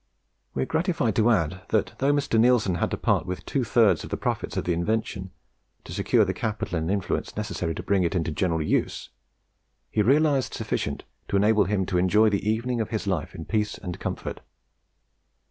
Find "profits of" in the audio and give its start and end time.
4.17-4.63